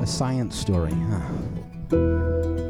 [0.00, 1.20] A science story, huh?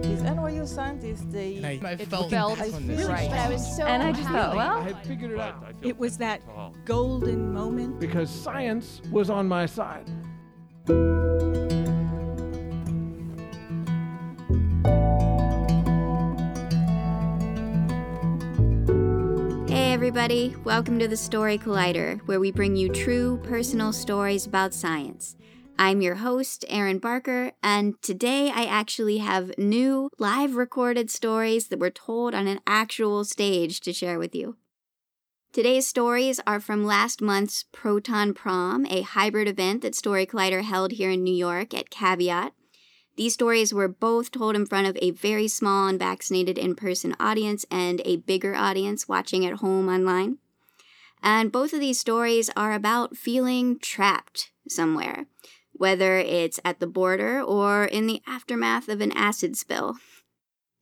[0.03, 3.31] These NYU scientists, they And I, I it felt, felt I really felt right.
[3.31, 6.19] I was so and I just thought, well, I had figured it out It was
[6.19, 6.43] that
[6.85, 8.01] golden moment.
[8.01, 10.11] because science was on my side.
[20.11, 25.37] Everybody, welcome to the Story Collider, where we bring you true personal stories about science.
[25.79, 31.79] I'm your host, Erin Barker, and today I actually have new live recorded stories that
[31.79, 34.57] were told on an actual stage to share with you.
[35.53, 40.91] Today's stories are from last month's Proton Prom, a hybrid event that Story Collider held
[40.91, 42.53] here in New York at Caveat.
[43.21, 47.67] These stories were both told in front of a very small unvaccinated in person audience
[47.71, 50.39] and a bigger audience watching at home online.
[51.23, 55.27] And both of these stories are about feeling trapped somewhere,
[55.75, 59.99] whether it's at the border or in the aftermath of an acid spill.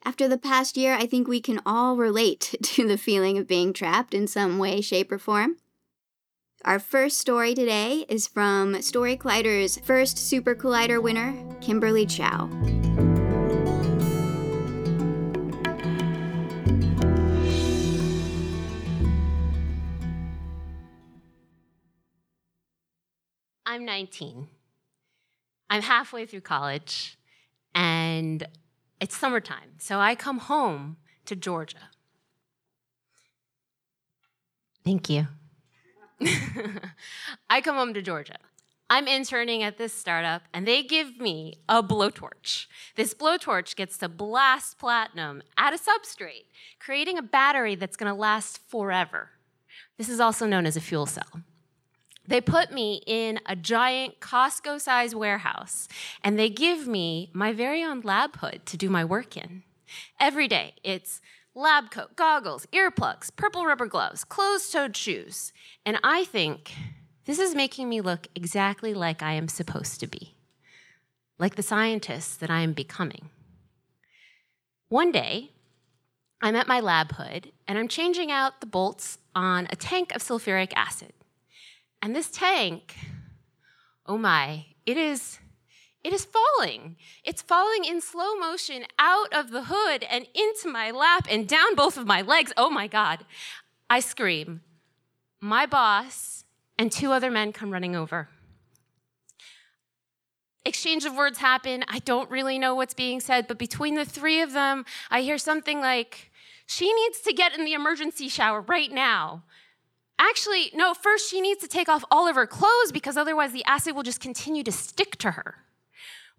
[0.05, 3.73] After the past year, I think we can all relate to the feeling of being
[3.73, 5.56] trapped in some way, shape, or form.
[6.64, 12.51] Our first story today is from Story Collider's first Super Collider winner, Kimberly Chao.
[23.64, 24.48] I'm 19.
[25.70, 27.17] I'm halfway through college,
[27.73, 28.48] and
[29.01, 29.77] it's summertime.
[29.79, 31.91] So I come home to Georgia.
[34.85, 35.29] Thank you.
[37.51, 38.36] I come home to Georgia.
[38.90, 42.67] I'm interning at this startup, and they give me a blowtorch.
[42.96, 46.46] This blowtorch gets to blast platinum at a substrate,
[46.80, 49.30] creating a battery that's going to last forever.
[49.98, 51.42] This is also known as a fuel cell.
[52.27, 55.89] They put me in a giant Costco sized warehouse
[56.23, 59.62] and they give me my very own lab hood to do my work in.
[60.20, 61.23] Every day, it's
[61.58, 65.52] lab coat, goggles, earplugs, purple rubber gloves, closed toed shoes.
[65.85, 66.73] And I think
[67.24, 70.36] this is making me look exactly like I am supposed to be,
[71.39, 73.30] like the scientist that I am becoming.
[74.89, 75.51] One day,
[76.41, 80.23] I'm at my lab hood and I'm changing out the bolts on a tank of
[80.23, 81.13] sulfuric acid.
[82.01, 82.95] And this tank,
[84.07, 85.41] oh my, it is
[86.05, 86.97] it is falling.
[87.25, 91.75] It's falling in slow motion out of the hood and into my lap and down
[91.75, 92.53] both of my legs.
[92.57, 93.25] Oh my god.
[93.91, 94.63] I scream.
[95.41, 96.45] My boss
[96.79, 98.29] and two other men come running over.
[100.64, 101.85] Exchange of words happen.
[101.89, 105.39] I don't really know what's being said, but between the three of them, I hear
[105.39, 106.30] something like,
[106.67, 109.45] She needs to get in the emergency shower right now.
[110.19, 113.65] Actually, no, first she needs to take off all of her clothes because otherwise the
[113.65, 115.65] acid will just continue to stick to her.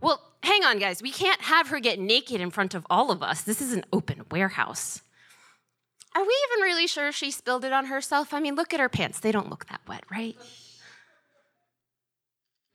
[0.01, 1.01] Well, hang on, guys.
[1.01, 3.41] We can't have her get naked in front of all of us.
[3.41, 5.01] This is an open warehouse.
[6.15, 8.33] Are we even really sure she spilled it on herself?
[8.33, 9.19] I mean, look at her pants.
[9.19, 10.35] They don't look that wet, right?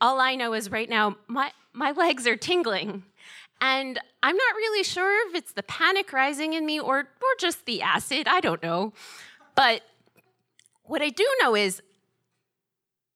[0.00, 3.04] All I know is right now, my, my legs are tingling.
[3.60, 7.66] And I'm not really sure if it's the panic rising in me or, or just
[7.66, 8.28] the acid.
[8.28, 8.92] I don't know.
[9.54, 9.82] But
[10.82, 11.80] what I do know is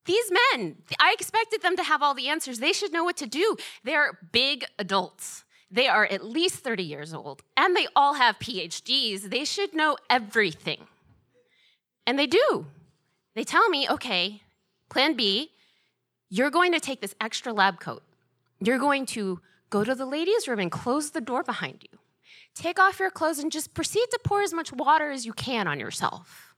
[0.09, 2.59] these men, I expected them to have all the answers.
[2.59, 3.57] They should know what to do.
[3.85, 5.45] They're big adults.
[5.71, 9.29] They are at least 30 years old, and they all have PhDs.
[9.29, 10.87] They should know everything.
[12.07, 12.67] And they do.
[13.35, 14.41] They tell me, okay,
[14.89, 15.51] plan B,
[16.31, 18.03] you're going to take this extra lab coat.
[18.61, 21.99] You're going to go to the ladies' room and close the door behind you.
[22.55, 25.69] Take off your clothes and just proceed to pour as much water as you can
[25.69, 26.55] on yourself.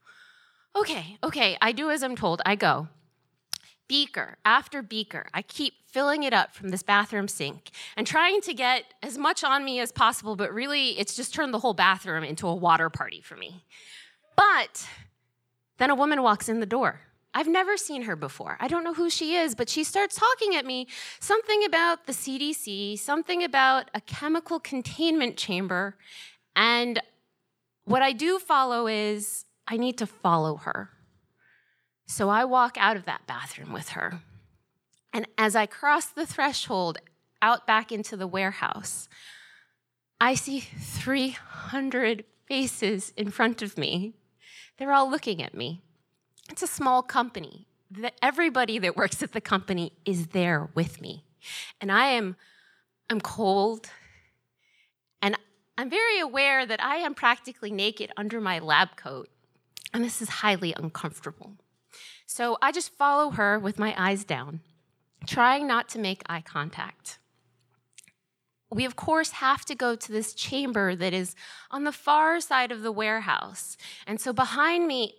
[0.77, 2.41] Okay, okay, I do as I'm told.
[2.47, 2.87] I go.
[3.91, 8.55] Beaker after beaker, I keep filling it up from this bathroom sink and trying to
[8.55, 12.23] get as much on me as possible, but really it's just turned the whole bathroom
[12.23, 13.65] into a water party for me.
[14.37, 14.87] But
[15.79, 17.01] then a woman walks in the door.
[17.35, 18.57] I've never seen her before.
[18.61, 20.87] I don't know who she is, but she starts talking at me
[21.19, 25.97] something about the CDC, something about a chemical containment chamber.
[26.55, 27.03] And
[27.87, 30.91] what I do follow is I need to follow her.
[32.11, 34.21] So I walk out of that bathroom with her.
[35.13, 36.99] And as I cross the threshold
[37.41, 39.09] out back into the warehouse,
[40.21, 44.15] I see 300 faces in front of me.
[44.77, 45.83] They're all looking at me.
[46.51, 47.69] It's a small company.
[48.21, 51.23] Everybody that works at the company is there with me.
[51.81, 52.35] And I am
[53.09, 53.89] I'm cold
[55.23, 55.39] and
[55.79, 59.29] I'm very aware that I am practically naked under my lab coat.
[59.95, 61.55] And this is highly uncomfortable.
[62.33, 64.61] So I just follow her with my eyes down,
[65.27, 67.19] trying not to make eye contact.
[68.71, 71.35] We, of course, have to go to this chamber that is
[71.73, 73.77] on the far side of the warehouse.
[74.07, 75.17] And so behind me,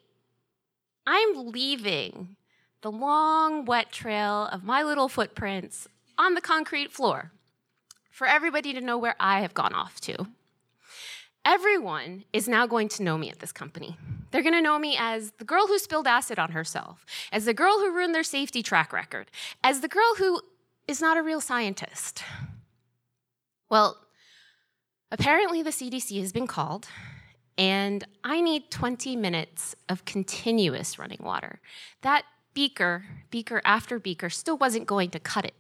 [1.05, 2.37] I'm leaving
[2.79, 7.33] the long, wet trail of my little footprints on the concrete floor
[8.09, 10.27] for everybody to know where I have gone off to.
[11.43, 13.97] Everyone is now going to know me at this company.
[14.31, 17.53] They're going to know me as the girl who spilled acid on herself, as the
[17.53, 19.29] girl who ruined their safety track record,
[19.63, 20.41] as the girl who
[20.87, 22.23] is not a real scientist.
[23.69, 23.97] Well,
[25.11, 26.87] apparently the CDC has been called,
[27.57, 31.59] and I need 20 minutes of continuous running water.
[32.01, 32.23] That
[32.53, 35.53] beaker, beaker after beaker, still wasn't going to cut it.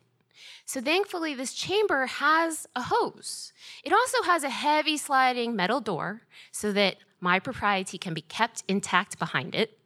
[0.65, 3.53] So thankfully, this chamber has a hose.
[3.83, 6.21] It also has a heavy sliding metal door
[6.51, 9.77] so that my propriety can be kept intact behind it.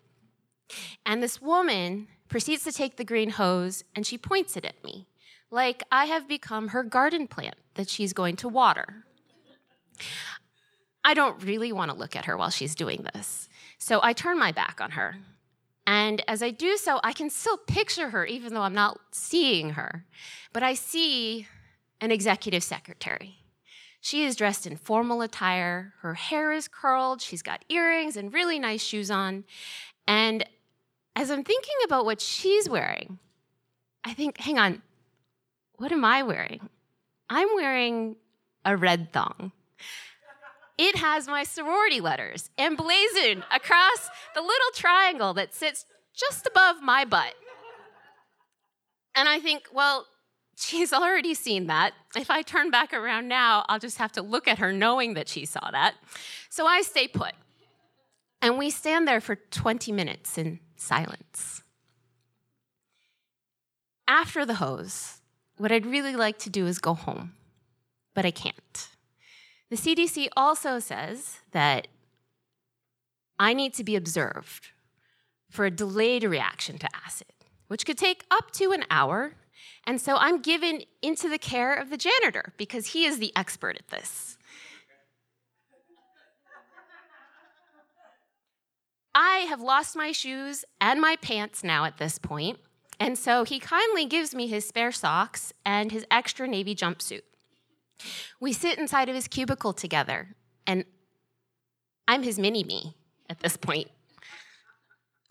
[1.05, 5.07] And this woman proceeds to take the green hose and she points it at me
[5.51, 9.05] like I have become her garden plant that she's going to water.
[11.03, 13.47] I don't really want to look at her while she's doing this.
[13.77, 15.17] So I turn my back on her.
[15.85, 19.71] And as I do so, I can still picture her, even though I'm not seeing
[19.71, 20.03] her.
[20.51, 21.47] But I see
[22.01, 23.37] an executive secretary.
[24.05, 25.95] She is dressed in formal attire.
[26.01, 27.23] Her hair is curled.
[27.23, 29.45] She's got earrings and really nice shoes on.
[30.07, 30.45] And
[31.15, 33.17] as I'm thinking about what she's wearing,
[34.03, 34.83] I think, hang on,
[35.77, 36.69] what am I wearing?
[37.31, 38.17] I'm wearing
[38.63, 39.51] a red thong.
[40.77, 47.05] It has my sorority letters emblazoned across the little triangle that sits just above my
[47.05, 47.33] butt.
[49.15, 50.05] And I think, well,
[50.55, 51.93] she's already seen that.
[52.15, 55.27] If I turn back around now, I'll just have to look at her knowing that
[55.27, 55.95] she saw that.
[56.49, 57.33] So I stay put.
[58.41, 61.63] And we stand there for 20 minutes in silence.
[64.07, 65.21] After the hose,
[65.57, 67.33] what I'd really like to do is go home,
[68.13, 68.89] but I can't.
[69.69, 71.87] The CDC also says that
[73.39, 74.67] I need to be observed
[75.49, 77.27] for a delayed reaction to acid,
[77.67, 79.33] which could take up to an hour.
[79.85, 83.77] And so I'm given into the care of the janitor because he is the expert
[83.77, 84.37] at this.
[89.13, 92.59] I have lost my shoes and my pants now at this point,
[92.99, 97.21] and so he kindly gives me his spare socks and his extra navy jumpsuit.
[98.41, 100.35] We sit inside of his cubicle together,
[100.67, 100.83] and
[102.09, 102.97] I'm his mini me
[103.29, 103.89] at this point.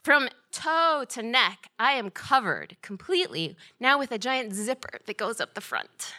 [0.02, 5.40] From toe to neck, I am covered completely, now with a giant zipper that goes
[5.40, 6.14] up the front.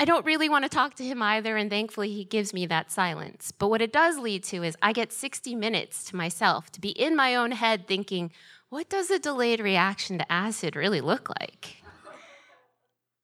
[0.00, 2.92] I don't really want to talk to him either, and thankfully he gives me that
[2.92, 3.52] silence.
[3.52, 6.90] But what it does lead to is I get 60 minutes to myself to be
[6.90, 8.30] in my own head thinking,
[8.68, 11.82] what does a delayed reaction to acid really look like?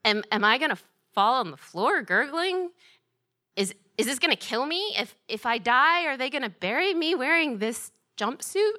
[0.04, 0.78] Am, am I going to
[1.12, 2.70] fall on the floor gurgling?
[3.56, 4.94] Is, is this going to kill me?
[4.98, 8.72] If, if I die, are they going to bury me wearing this jumpsuit?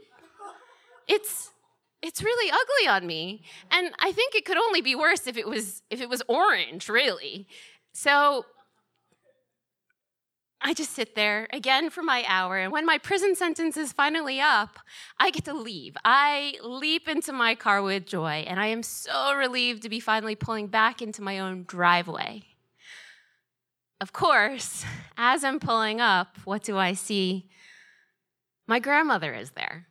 [1.08, 1.52] It's,
[2.02, 3.44] it's really ugly on me.
[3.72, 6.90] And I think it could only be worse if it was, if it was orange,
[6.90, 7.48] really.
[7.94, 8.46] So
[10.62, 12.58] I just sit there again for my hour.
[12.58, 14.80] And when my prison sentence is finally up,
[15.20, 15.96] I get to leave.
[16.04, 20.36] I leap into my car with joy, and I am so relieved to be finally
[20.36, 22.44] pulling back into my own driveway.
[24.02, 24.84] Of course,
[25.18, 27.48] as I'm pulling up, what do I see?
[28.68, 29.88] My grandmother is there.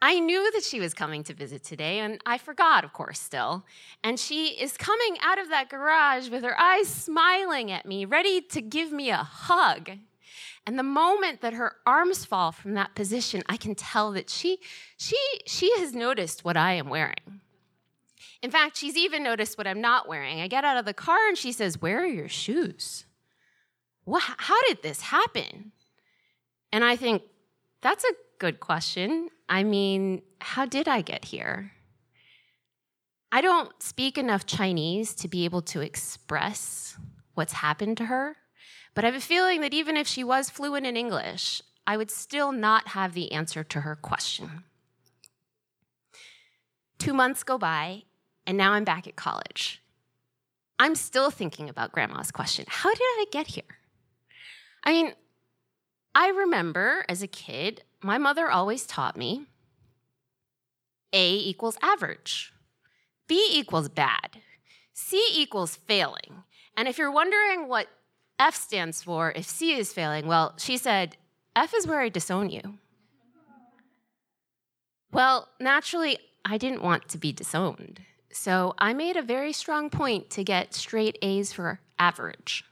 [0.00, 3.64] I knew that she was coming to visit today, and I forgot, of course, still.
[4.02, 8.40] And she is coming out of that garage with her eyes smiling at me, ready
[8.40, 9.90] to give me a hug.
[10.66, 14.58] And the moment that her arms fall from that position, I can tell that she,
[14.96, 17.40] she, she has noticed what I am wearing.
[18.42, 20.40] In fact, she's even noticed what I'm not wearing.
[20.40, 23.06] I get out of the car and she says, Where are your shoes?
[24.04, 25.70] What, how did this happen?
[26.72, 27.22] And I think,
[27.82, 29.28] That's a good question.
[29.48, 31.72] I mean, how did I get here?
[33.30, 36.96] I don't speak enough Chinese to be able to express
[37.34, 38.36] what's happened to her,
[38.94, 42.10] but I have a feeling that even if she was fluent in English, I would
[42.10, 44.64] still not have the answer to her question.
[46.98, 48.02] Two months go by,
[48.46, 49.82] and now I'm back at college.
[50.78, 53.78] I'm still thinking about grandma's question How did I get here?
[54.84, 55.14] I mean,
[56.14, 59.46] I remember as a kid, my mother always taught me
[61.12, 62.52] A equals average,
[63.28, 64.38] B equals bad,
[64.92, 66.42] C equals failing.
[66.76, 67.88] And if you're wondering what
[68.38, 71.16] F stands for if C is failing, well, she said,
[71.54, 72.78] F is where I disown you.
[75.12, 78.00] Well, naturally, I didn't want to be disowned.
[78.32, 82.64] So I made a very strong point to get straight A's for average.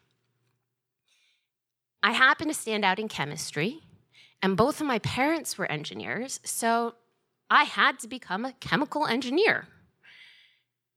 [2.03, 3.81] I happened to stand out in chemistry,
[4.43, 6.95] and both of my parents were engineers, so
[7.51, 9.67] I had to become a chemical engineer.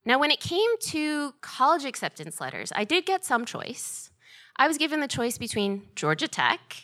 [0.06, 4.12] Now, when it came to college acceptance letters, I did get some choice.
[4.56, 6.84] I was given the choice between Georgia Tech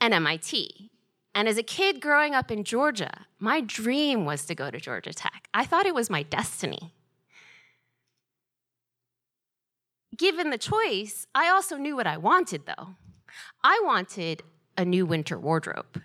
[0.00, 0.90] and MIT.
[1.34, 5.12] And as a kid growing up in Georgia, my dream was to go to Georgia
[5.12, 5.48] Tech.
[5.52, 6.92] I thought it was my destiny.
[10.16, 12.96] Given the choice, I also knew what I wanted, though.
[13.62, 14.42] I wanted
[14.76, 16.00] a new winter wardrobe.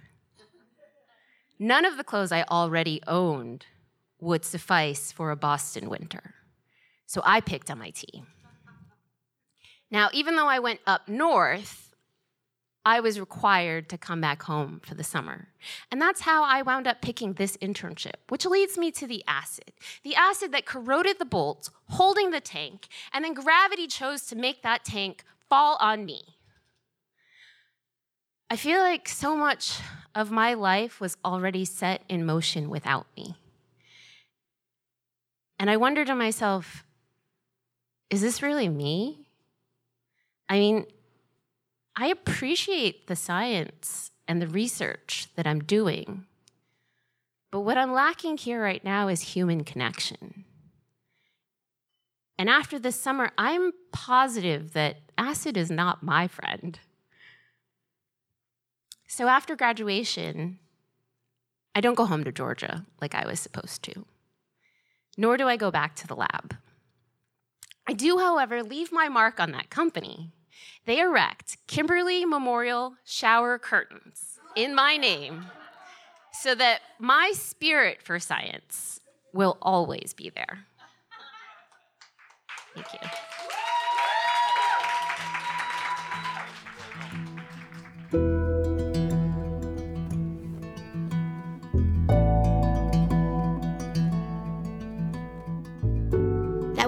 [1.59, 3.65] None of the clothes I already owned
[4.19, 6.33] would suffice for a Boston winter.
[7.05, 8.23] So I picked MIT.
[9.91, 11.93] Now, even though I went up north,
[12.85, 15.47] I was required to come back home for the summer.
[15.89, 19.71] And that's how I wound up picking this internship, which leads me to the acid.
[20.03, 24.63] The acid that corroded the bolts holding the tank, and then gravity chose to make
[24.63, 26.32] that tank fall on me.
[28.53, 29.79] I feel like so much
[30.13, 33.35] of my life was already set in motion without me.
[35.57, 36.83] And I wonder to myself,
[38.11, 39.25] is this really me?
[40.47, 40.85] I mean,
[41.95, 46.27] I appreciate the science and the research that I'm doing.
[47.49, 50.45] But what I'm lacking here right now is human connection.
[52.37, 56.77] And after this summer, I'm positive that acid is not my friend.
[59.15, 60.57] So after graduation,
[61.75, 64.07] I don't go home to Georgia like I was supposed to,
[65.17, 66.57] nor do I go back to the lab.
[67.87, 70.31] I do, however, leave my mark on that company.
[70.87, 75.45] They erect Kimberly Memorial shower curtains in my name
[76.31, 78.99] so that my spirit for science
[79.31, 80.65] will always be there.
[82.73, 83.42] Thank you.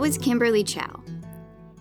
[0.06, 1.04] Was Kimberly Chao.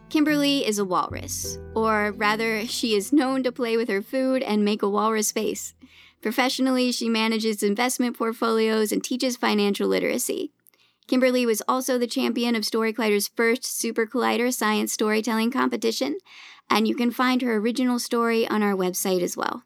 [0.09, 4.65] Kimberly is a walrus, or rather, she is known to play with her food and
[4.65, 5.75] make a walrus face.
[6.23, 10.53] Professionally, she manages investment portfolios and teaches financial literacy.
[11.07, 16.17] Kimberly was also the champion of Story Collider's first Super Collider science storytelling competition,
[16.71, 19.65] and you can find her original story on our website as well.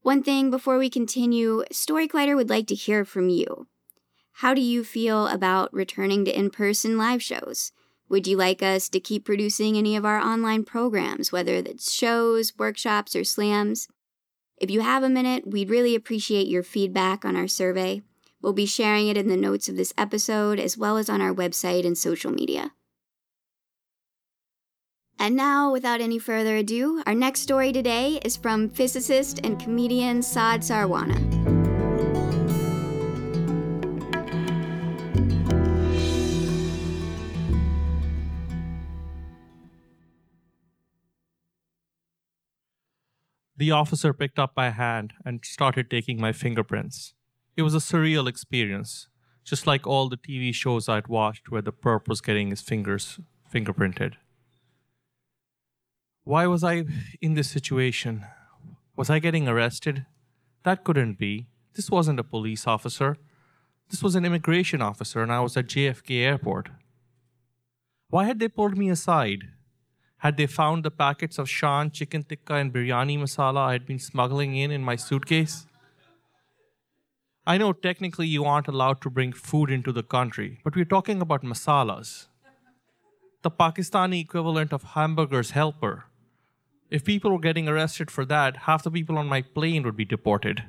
[0.00, 3.66] One thing before we continue, Story Collider would like to hear from you.
[4.40, 7.72] How do you feel about returning to in person live shows?
[8.10, 12.52] Would you like us to keep producing any of our online programs, whether that's shows,
[12.58, 13.88] workshops, or slams?
[14.58, 18.02] If you have a minute, we'd really appreciate your feedback on our survey.
[18.42, 21.32] We'll be sharing it in the notes of this episode as well as on our
[21.32, 22.72] website and social media.
[25.18, 30.20] And now, without any further ado, our next story today is from physicist and comedian
[30.20, 31.55] Saad Sarwana.
[43.58, 47.14] The officer picked up my hand and started taking my fingerprints.
[47.56, 49.08] It was a surreal experience,
[49.44, 53.18] just like all the TV shows I'd watched where the perp was getting his fingers
[53.52, 54.14] fingerprinted.
[56.24, 56.84] Why was I
[57.22, 58.26] in this situation?
[58.94, 60.04] Was I getting arrested?
[60.64, 61.46] That couldn't be.
[61.74, 63.16] This wasn't a police officer.
[63.88, 66.70] This was an immigration officer, and I was at JFK Airport.
[68.08, 69.44] Why had they pulled me aside?
[70.18, 73.98] Had they found the packets of Shan chicken tikka and biryani masala I had been
[73.98, 75.66] smuggling in in my suitcase?
[77.46, 81.20] I know technically you aren't allowed to bring food into the country, but we're talking
[81.20, 82.26] about masalas.
[83.42, 86.06] The Pakistani equivalent of hamburger's helper.
[86.90, 90.04] If people were getting arrested for that, half the people on my plane would be
[90.04, 90.64] deported.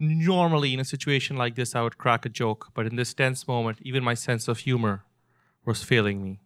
[0.00, 3.48] Normally, in a situation like this, I would crack a joke, but in this tense
[3.48, 5.04] moment, even my sense of humor
[5.64, 6.40] was failing me.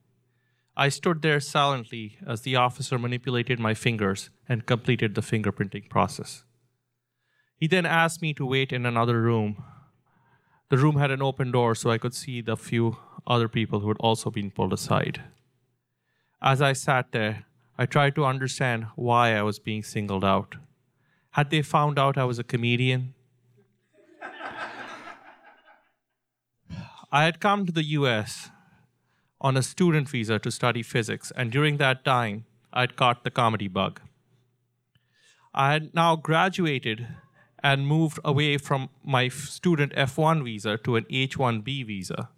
[0.75, 6.45] I stood there silently as the officer manipulated my fingers and completed the fingerprinting process.
[7.57, 9.63] He then asked me to wait in another room.
[10.71, 13.89] The room had an open door so I could see the few other people who
[13.89, 15.23] had also been pulled aside.
[16.41, 17.45] As I sat there,
[17.77, 20.57] I tried to understand why I was being singled out.
[21.33, 23.15] Had they found out I was a comedian?
[27.15, 28.49] I had come to the US
[29.39, 33.31] on a student visa to study physics, and during that time, I had caught the
[33.31, 34.01] comedy bug.
[35.53, 37.07] I had now graduated
[37.63, 42.31] and moved away from my student F1 visa to an H 1B visa.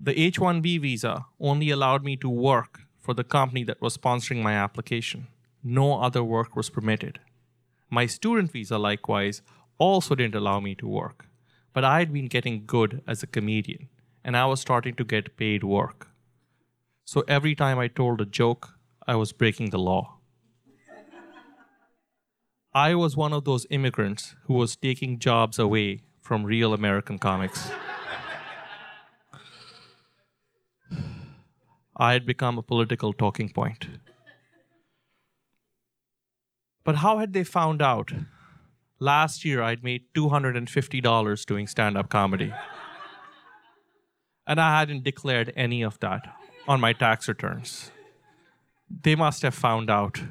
[0.00, 4.42] The H 1B visa only allowed me to work for the company that was sponsoring
[4.42, 5.28] my application.
[5.62, 7.20] No other work was permitted.
[7.88, 9.40] My student visa, likewise,
[9.78, 11.26] also didn't allow me to work,
[11.72, 13.88] but I had been getting good as a comedian,
[14.24, 16.08] and I was starting to get paid work.
[17.04, 18.74] So every time I told a joke,
[19.06, 20.18] I was breaking the law.
[22.74, 27.70] I was one of those immigrants who was taking jobs away from real American comics.
[31.96, 33.88] I had become a political talking point.
[36.84, 38.12] But how had they found out?
[39.02, 42.54] Last year, I'd made $250 doing stand up comedy.
[44.46, 46.28] And I hadn't declared any of that
[46.68, 47.90] on my tax returns.
[48.88, 50.22] They must have found out,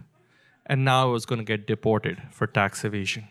[0.65, 3.27] and now I was going to get deported for tax evasion.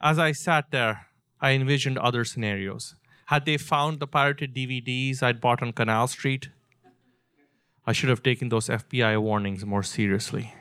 [0.00, 2.94] As I sat there, I envisioned other scenarios.
[3.26, 6.48] Had they found the pirated DVDs I'd bought on Canal Street?
[7.86, 10.54] I should have taken those FBI warnings more seriously.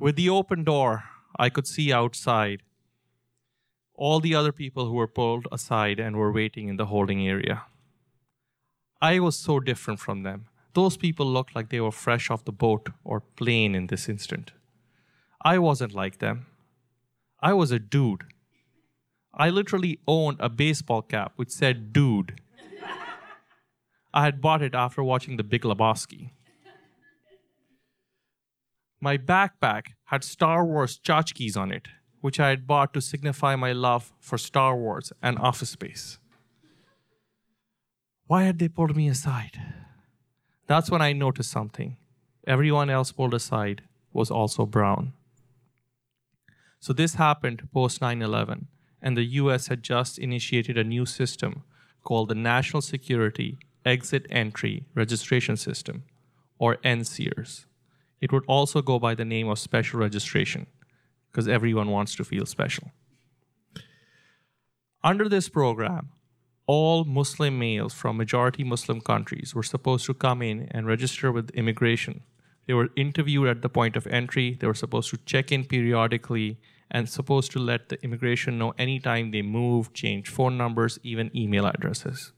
[0.00, 1.04] With the open door,
[1.38, 2.62] I could see outside
[3.94, 7.64] all the other people who were pulled aside and were waiting in the holding area.
[9.00, 10.46] I was so different from them.
[10.74, 14.52] Those people looked like they were fresh off the boat or plane in this instant.
[15.42, 16.46] I wasn't like them.
[17.40, 18.24] I was a dude.
[19.34, 22.40] I literally owned a baseball cap which said dude.
[24.14, 26.30] I had bought it after watching The Big Lebowski.
[29.00, 31.88] My backpack had Star Wars tchotchkes on it,
[32.20, 36.18] which I had bought to signify my love for Star Wars and Office Space.
[38.26, 39.60] Why had they pulled me aside?
[40.66, 41.96] That's when I noticed something.
[42.46, 43.82] Everyone else pulled aside
[44.12, 45.12] was also brown.
[46.80, 48.68] So this happened post 9 11,
[49.02, 51.64] and the US had just initiated a new system
[52.02, 56.04] called the National Security Exit Entry Registration System,
[56.58, 57.66] or NSEERS.
[58.20, 60.66] It would also go by the name of special registration,
[61.30, 62.90] because everyone wants to feel special.
[65.04, 66.10] Under this program,
[66.66, 71.50] all Muslim males from majority Muslim countries were supposed to come in and register with
[71.50, 72.22] immigration.
[72.66, 76.58] They were interviewed at the point of entry, they were supposed to check in periodically,
[76.90, 81.66] and supposed to let the immigration know anytime they move, change phone numbers, even email
[81.66, 82.32] addresses.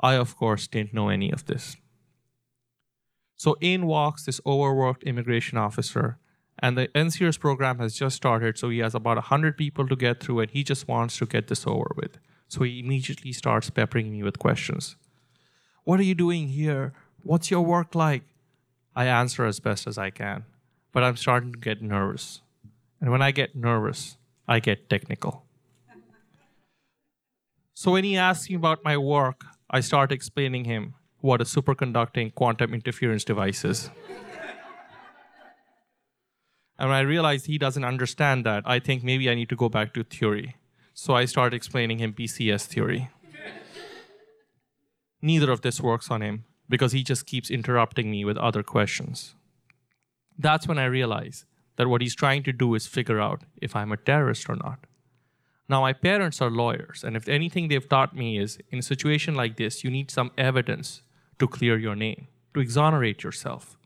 [0.00, 1.76] I, of course, didn't know any of this.
[3.38, 6.18] So in walks this overworked immigration officer,
[6.58, 10.20] and the NSEERS program has just started, so he has about 100 people to get
[10.20, 12.18] through, and he just wants to get this over with.
[12.48, 14.96] So he immediately starts peppering me with questions.
[15.84, 16.92] What are you doing here?
[17.22, 18.24] What's your work like?
[18.96, 20.44] I answer as best as I can,
[20.92, 22.40] but I'm starting to get nervous.
[23.00, 24.16] And when I get nervous,
[24.48, 25.44] I get technical.
[27.72, 32.34] So when he asks me about my work, I start explaining him what a superconducting
[32.34, 33.90] quantum interference device is.
[36.78, 39.68] and when I realize he doesn't understand that, I think maybe I need to go
[39.68, 40.56] back to theory.
[40.94, 43.10] So I start explaining him BCS theory.
[45.20, 49.34] Neither of this works on him because he just keeps interrupting me with other questions.
[50.38, 51.44] That's when I realize
[51.76, 54.80] that what he's trying to do is figure out if I'm a terrorist or not.
[55.68, 59.34] Now, my parents are lawyers, and if anything they've taught me is in a situation
[59.34, 61.02] like this, you need some evidence
[61.38, 63.76] to clear your name, to exonerate yourself.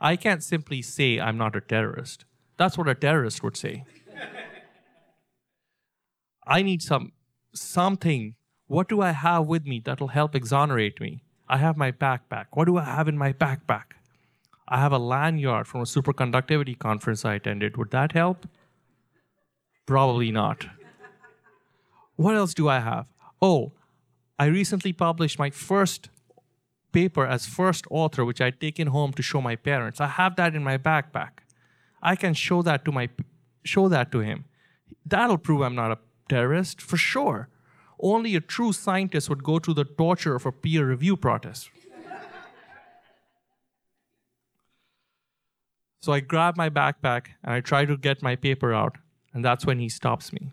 [0.00, 2.24] I can't simply say I'm not a terrorist.
[2.56, 3.84] That's what a terrorist would say.
[6.46, 7.12] I need some
[7.54, 8.34] something.
[8.66, 11.22] What do I have with me that'll help exonerate me?
[11.48, 12.46] I have my backpack.
[12.52, 13.94] What do I have in my backpack?
[14.68, 17.78] I have a lanyard from a superconductivity conference I attended.
[17.78, 18.46] Would that help?
[19.86, 20.66] Probably not.
[22.16, 23.06] What else do I have?
[23.40, 23.72] Oh,
[24.38, 26.10] I recently published my first
[26.92, 30.00] paper as first author, which I'd taken home to show my parents.
[30.00, 31.40] I have that in my backpack.
[32.02, 33.08] I can show that to my
[33.64, 34.44] show that to him.
[35.04, 35.98] That'll prove I'm not a
[36.28, 37.48] terrorist for sure.
[38.00, 41.70] Only a true scientist would go through the torture of a peer review protest.
[46.00, 48.98] So I grab my backpack and I try to get my paper out,
[49.34, 50.52] and that's when he stops me.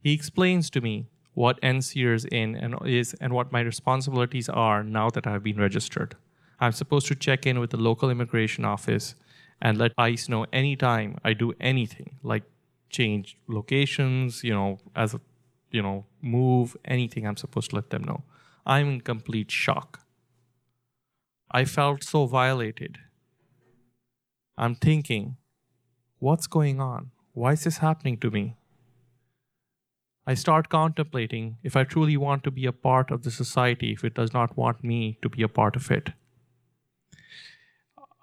[0.00, 4.82] He explains to me what NSEERS is in and is and what my responsibilities are
[4.82, 6.16] now that I've been registered.
[6.58, 9.14] I'm supposed to check in with the local immigration office
[9.62, 12.42] and let ICE know anytime I do anything, like
[12.90, 15.20] change locations, you know, as a
[15.70, 18.24] you know, move, anything I'm supposed to let them know.
[18.66, 20.00] I'm in complete shock.
[21.50, 22.98] I felt so violated.
[24.56, 25.36] I'm thinking,
[26.18, 27.10] what's going on?
[27.32, 28.56] Why is this happening to me?
[30.30, 34.04] I start contemplating if I truly want to be a part of the society, if
[34.04, 36.10] it does not want me to be a part of it.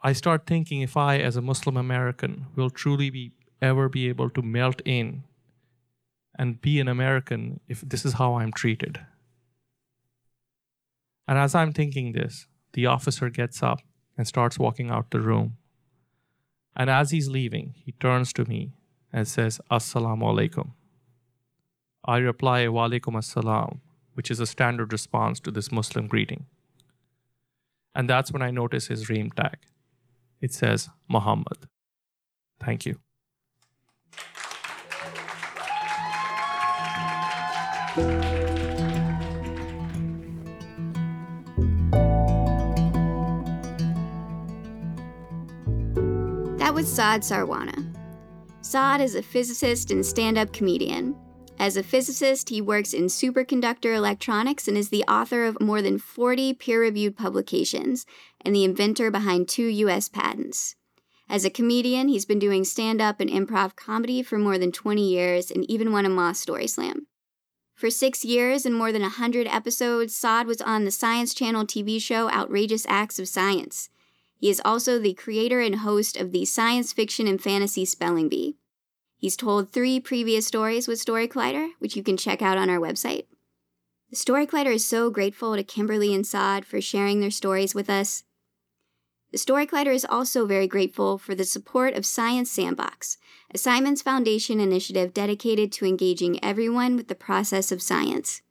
[0.02, 4.30] I start thinking if I, as a Muslim American, will truly be ever be able
[4.30, 5.24] to melt in
[6.40, 9.02] and be an American if this is how I'm treated.
[11.28, 13.82] And as I'm thinking this, the officer gets up
[14.18, 15.58] and starts walking out the room.
[16.74, 18.72] And as he's leaving, he turns to me
[19.12, 20.72] and says, Assalamu alaikum.
[22.08, 23.80] I reply, Wa alaikum assalam,
[24.14, 26.46] which is a standard response to this Muslim greeting.
[27.94, 29.58] And that's when I notice his name tag.
[30.40, 31.68] It says Muhammad.
[32.62, 33.00] Thank you.
[46.58, 47.94] That was Saad Sarwana.
[48.62, 51.16] Saad is a physicist and stand up comedian.
[51.60, 55.98] As a physicist, he works in superconductor electronics and is the author of more than
[55.98, 58.06] 40 peer reviewed publications
[58.42, 60.08] and the inventor behind two U.S.
[60.08, 60.76] patents.
[61.28, 65.02] As a comedian, he's been doing stand up and improv comedy for more than 20
[65.02, 67.08] years and even won a Moth Story Slam.
[67.74, 72.02] For six years and more than 100 episodes, Saad was on the Science Channel TV
[72.02, 73.90] show Outrageous Acts of Science.
[74.38, 78.56] He is also the creator and host of the Science Fiction and Fantasy Spelling Bee.
[79.18, 82.80] He's told three previous stories with Story Collider, which you can check out on our
[82.80, 83.26] website.
[84.12, 87.90] The Story Collider is so grateful to Kimberly and Saad for sharing their stories with
[87.90, 88.24] us.
[89.32, 93.18] The Story Collider is also very grateful for the support of Science Sandbox,
[93.54, 98.42] a Simons Foundation initiative dedicated to engaging everyone with the process of science.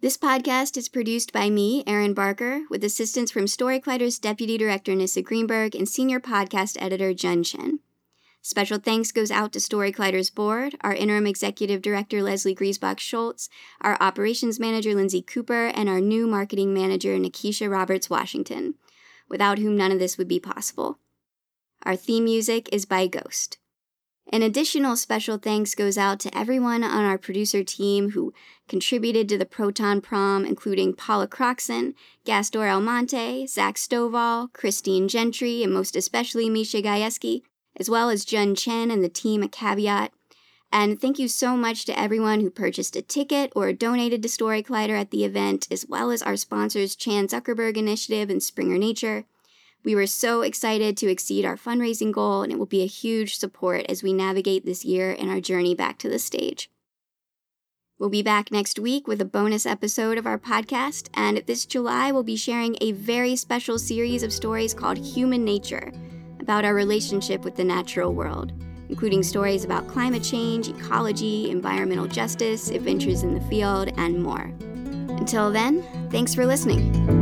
[0.00, 4.96] This podcast is produced by me, Erin Barker, with assistance from Story Collider's Deputy Director
[4.96, 7.78] Nissa Greenberg and Senior Podcast Editor Jun Chen.
[8.44, 13.48] Special thanks goes out to Story Collider's board, our interim executive director Leslie Griesbach Schultz,
[13.80, 18.74] our operations manager Lindsay Cooper, and our new marketing manager Nikisha Roberts Washington,
[19.28, 20.98] without whom none of this would be possible.
[21.84, 23.58] Our theme music is by Ghost.
[24.32, 28.32] An additional special thanks goes out to everyone on our producer team who
[28.66, 35.72] contributed to the Proton Prom, including Paula Croxson, Gastor Almonte, Zach Stovall, Christine Gentry, and
[35.72, 37.42] most especially Misha Gajewski,
[37.78, 40.12] as well as Jun Chen and the team at Caveat.
[40.72, 44.62] And thank you so much to everyone who purchased a ticket or donated to Story
[44.62, 49.24] Collider at the event, as well as our sponsors Chan Zuckerberg Initiative and Springer Nature.
[49.84, 53.36] We were so excited to exceed our fundraising goal, and it will be a huge
[53.36, 56.70] support as we navigate this year and our journey back to the stage.
[57.98, 62.12] We'll be back next week with a bonus episode of our podcast, and this July
[62.12, 65.92] we'll be sharing a very special series of stories called Human Nature
[66.42, 68.52] about our relationship with the natural world,
[68.88, 74.52] including stories about climate change, ecology, environmental justice, adventures in the field, and more.
[75.16, 77.21] Until then, thanks for listening.